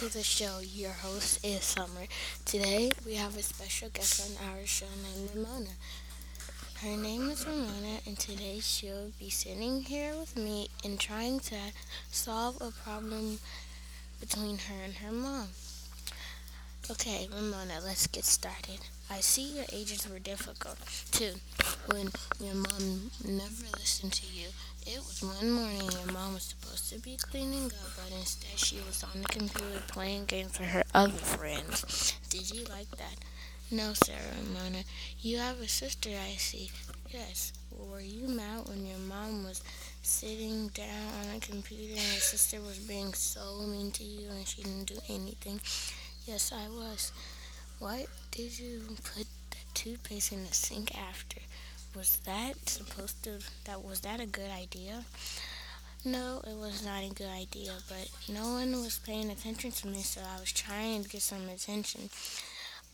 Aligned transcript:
This 0.00 1.40
is 1.42 1.64
Summer. 1.64 2.06
Today 2.44 2.92
we 3.04 3.14
have 3.14 3.36
a 3.36 3.42
special 3.42 3.88
guest 3.88 4.30
on 4.40 4.48
our 4.48 4.64
show 4.64 4.86
named 5.02 5.30
Ramona. 5.34 5.70
Her 6.80 6.96
name 6.96 7.28
is 7.30 7.44
Ramona, 7.44 7.98
and 8.06 8.16
today 8.16 8.60
she'll 8.60 9.10
be 9.18 9.28
sitting 9.28 9.82
here 9.82 10.14
with 10.16 10.36
me 10.36 10.68
and 10.84 11.00
trying 11.00 11.40
to 11.40 11.56
solve 12.12 12.58
a 12.60 12.70
problem 12.70 13.40
between 14.20 14.58
her 14.58 14.84
and 14.84 14.94
her 14.94 15.10
mom. 15.10 15.48
Okay, 16.88 17.28
Ramona, 17.34 17.80
let's 17.84 18.06
get 18.06 18.24
started. 18.24 18.78
I 19.10 19.20
see 19.20 19.56
your 19.56 19.64
ages 19.72 20.08
were 20.08 20.18
difficult 20.18 20.78
too 21.10 21.34
when 21.86 22.10
your 22.40 22.54
mom 22.54 23.10
never 23.24 23.64
listened 23.78 24.12
to 24.12 24.26
you. 24.26 24.48
It 24.86 24.98
was 24.98 25.22
one 25.22 25.50
morning 25.50 25.90
your 25.90 26.12
mom 26.12 26.34
was 26.34 26.42
supposed 26.42 26.90
to 26.92 26.98
be 26.98 27.16
cleaning 27.16 27.66
up, 27.66 27.90
but 27.96 28.16
instead 28.16 28.58
she 28.58 28.76
was 28.86 29.02
on 29.02 29.22
the 29.22 29.28
computer 29.28 29.82
playing 29.88 30.26
games 30.26 30.58
with 30.58 30.68
her 30.68 30.84
other 30.94 31.12
friends. 31.12 32.14
Did 32.28 32.50
you 32.50 32.64
like 32.64 32.90
that? 32.98 33.16
No, 33.70 33.92
Sarah 33.94 34.18
Ramona. 34.42 34.84
You 35.20 35.38
have 35.38 35.60
a 35.60 35.68
sister, 35.68 36.10
I 36.10 36.36
see. 36.36 36.70
Yes. 37.10 37.52
Were 37.70 38.00
you 38.00 38.28
mad 38.28 38.68
when 38.68 38.86
your 38.86 38.98
mom 38.98 39.44
was 39.44 39.62
sitting 40.02 40.68
down 40.68 41.12
on 41.20 41.36
a 41.36 41.40
computer 41.40 41.92
and 41.94 42.12
your 42.12 42.20
sister 42.20 42.60
was 42.60 42.78
being 42.78 43.14
so 43.14 43.60
mean 43.66 43.90
to 43.92 44.04
you 44.04 44.30
and 44.30 44.46
she 44.46 44.62
didn't 44.62 44.86
do 44.86 44.98
anything? 45.08 45.60
Yes, 46.26 46.52
I 46.52 46.68
was. 46.68 47.12
Why 47.78 48.06
did 48.32 48.58
you 48.58 48.82
put 49.04 49.26
the 49.50 49.56
toothpaste 49.72 50.32
in 50.32 50.44
the 50.44 50.52
sink 50.52 50.98
after? 50.98 51.40
Was 51.94 52.16
that 52.26 52.68
supposed 52.68 53.22
to 53.22 53.38
that 53.66 53.84
was 53.84 54.00
that 54.00 54.18
a 54.18 54.26
good 54.26 54.50
idea? 54.50 55.04
No, 56.04 56.40
it 56.44 56.56
was 56.56 56.84
not 56.84 57.04
a 57.04 57.14
good 57.14 57.28
idea, 57.28 57.74
but 57.88 58.10
no 58.28 58.54
one 58.54 58.72
was 58.72 58.98
paying 58.98 59.30
attention 59.30 59.70
to 59.70 59.86
me, 59.86 60.02
so 60.02 60.20
I 60.20 60.40
was 60.40 60.52
trying 60.52 61.04
to 61.04 61.08
get 61.08 61.22
some 61.22 61.48
attention. 61.48 62.10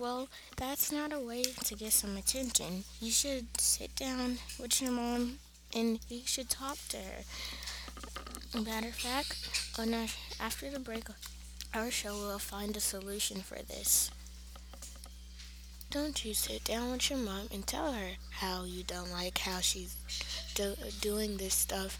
Well, 0.00 0.28
that's 0.56 0.90
not 0.90 1.12
a 1.12 1.20
way 1.20 1.44
to 1.44 1.74
get 1.76 1.92
some 1.92 2.16
attention. 2.16 2.82
You 3.00 3.12
should 3.12 3.60
sit 3.60 3.94
down 3.94 4.38
with 4.58 4.82
your 4.82 4.90
mom 4.90 5.38
and 5.76 6.00
you 6.08 6.22
should 6.24 6.50
talk 6.50 6.78
to 6.88 6.96
her. 6.96 8.60
Matter 8.60 8.88
of 8.88 8.96
fact, 8.96 9.48
on 9.78 9.94
our, 9.94 10.06
after 10.40 10.70
the 10.70 10.80
break, 10.80 11.04
our 11.72 11.90
show 11.92 12.14
will 12.14 12.40
find 12.40 12.76
a 12.76 12.80
solution 12.80 13.42
for 13.42 13.62
this. 13.62 14.10
Don't 15.92 16.24
you 16.24 16.32
sit 16.32 16.64
down 16.64 16.90
with 16.90 17.10
your 17.10 17.18
mom 17.18 17.48
and 17.52 17.66
tell 17.66 17.92
her 17.92 18.12
how 18.30 18.64
you 18.64 18.82
don't 18.82 19.12
like 19.12 19.36
how 19.36 19.60
she's 19.60 19.94
do- 20.54 20.74
doing 21.02 21.36
this 21.36 21.52
stuff 21.52 21.98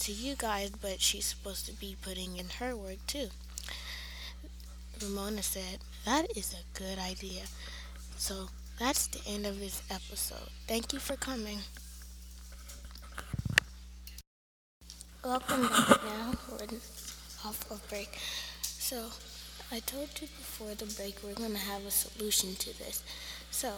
to 0.00 0.12
you 0.12 0.34
guys, 0.36 0.68
but 0.68 1.00
she's 1.00 1.24
supposed 1.24 1.64
to 1.64 1.72
be 1.72 1.96
putting 2.02 2.36
in 2.36 2.50
her 2.58 2.76
work 2.76 2.98
too. 3.06 3.28
Ramona 5.00 5.42
said, 5.42 5.78
That 6.04 6.36
is 6.36 6.52
a 6.52 6.78
good 6.78 6.98
idea. 6.98 7.44
So 8.18 8.50
that's 8.78 9.06
the 9.06 9.26
end 9.26 9.46
of 9.46 9.58
this 9.58 9.82
episode. 9.90 10.50
Thank 10.66 10.92
you 10.92 10.98
for 10.98 11.16
coming. 11.16 11.60
Welcome 15.24 15.62
back 15.62 16.04
now. 16.04 16.34
We're 16.50 16.66
off 17.46 17.70
of 17.70 17.80
break. 17.88 18.18
So, 18.60 19.08
I 19.72 19.78
told 19.78 20.08
you 20.20 20.26
before 20.26 20.74
the 20.74 20.92
break 20.96 21.18
we're 21.22 21.34
going 21.34 21.52
to 21.52 21.58
have 21.58 21.86
a 21.86 21.92
solution 21.92 22.56
to 22.56 22.76
this. 22.78 23.04
So, 23.52 23.72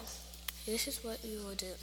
this 0.65 0.89
is 0.89 1.05
what 1.05 1.19
we 1.23 1.37
will 1.37 1.55
do. 1.55 1.75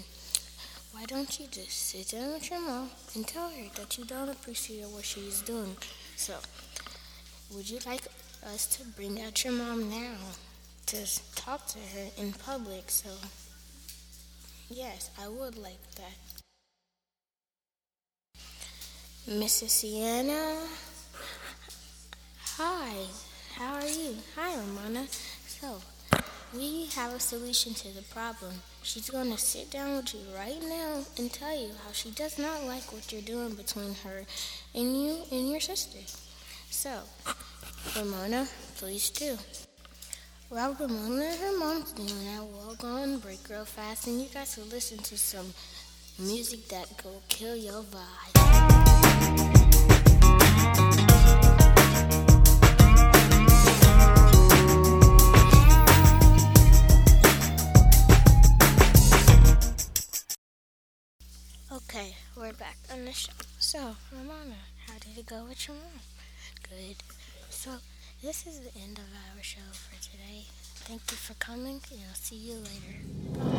Why 0.93 1.05
don't 1.05 1.39
you 1.39 1.45
just 1.45 1.71
sit 1.71 2.09
down 2.09 2.33
with 2.33 2.49
your 2.49 2.59
mom 2.59 2.89
and 3.13 3.27
tell 3.27 3.49
her 3.49 3.65
that 3.75 3.99
you 3.99 4.05
don't 4.05 4.29
appreciate 4.29 4.87
what 4.87 5.05
she's 5.05 5.43
doing? 5.43 5.77
So, 6.15 6.33
would 7.53 7.69
you 7.69 7.77
like 7.85 8.07
us 8.43 8.65
to 8.77 8.83
bring 8.83 9.21
out 9.21 9.43
your 9.43 9.53
mom 9.53 9.91
now 9.91 10.15
to 10.87 11.05
talk 11.35 11.67
to 11.67 11.77
her 11.77 12.07
in 12.17 12.33
public? 12.33 12.89
So, 12.89 13.09
yes, 14.71 15.11
I 15.21 15.27
would 15.27 15.55
like 15.55 15.83
that. 15.97 16.17
Mrs. 19.27 19.69
Sienna? 19.69 20.67
Hi, 22.57 22.95
how 23.59 23.75
are 23.75 23.85
you? 23.85 24.15
Hi, 24.37 24.55
Ramona. 24.55 25.05
So, 25.45 25.81
we 26.55 26.85
have 26.95 27.13
a 27.13 27.19
solution 27.19 27.73
to 27.73 27.93
the 27.93 28.03
problem. 28.03 28.53
She's 28.83 29.09
going 29.09 29.29
to 29.33 29.37
sit 29.37 29.69
down 29.69 29.97
with 29.97 30.13
you 30.13 30.21
right 30.33 30.61
now 30.61 31.01
and 31.17 31.29
tell 31.29 31.53
you 31.53 31.71
how 31.83 31.91
she 31.91 32.11
does 32.11 32.39
not 32.39 32.63
like 32.63 32.93
what 32.93 33.11
you're 33.11 33.21
doing 33.21 33.55
between 33.55 33.95
her 34.05 34.23
and 34.73 35.03
you 35.03 35.17
and 35.29 35.49
your 35.51 35.59
sister. 35.59 35.99
So, 36.69 37.01
Ramona, 37.97 38.47
please 38.77 39.09
do. 39.09 39.37
While 40.47 40.77
Ramona 40.79 41.25
and 41.25 41.39
her 41.41 41.59
mom's 41.59 41.91
doing 41.91 42.07
that, 42.07 42.45
we'll 42.45 42.75
go 42.75 42.87
on 42.87 43.19
break 43.19 43.49
real 43.49 43.65
fast 43.65 44.07
and 44.07 44.21
you 44.21 44.29
guys 44.33 44.55
will 44.55 44.67
listen 44.67 44.99
to 44.99 45.17
some 45.17 45.47
music 46.17 46.69
that 46.69 46.87
will 47.03 47.21
kill 47.27 47.57
your 47.57 47.83
vibe. 47.83 48.39
Okay, 61.79 62.15
we're 62.35 62.53
back 62.53 62.77
on 62.91 63.05
the 63.05 63.13
show. 63.13 63.31
So, 63.57 63.95
Ramona, 64.11 64.55
how 64.87 64.93
did 64.99 65.17
it 65.17 65.25
go 65.25 65.45
with 65.47 65.67
your 65.67 65.77
mom? 65.77 66.01
Good. 66.63 66.97
So, 67.49 67.71
this 68.21 68.45
is 68.45 68.59
the 68.59 68.77
end 68.79 68.97
of 68.97 69.05
our 69.05 69.41
show 69.41 69.61
for 69.71 69.95
today. 70.01 70.45
Thank 70.85 71.01
you 71.09 71.17
for 71.17 71.33
coming, 71.35 71.81
and 71.91 72.01
I'll 72.07 72.15
see 72.15 72.35
you 72.35 72.55
later. 72.55 73.58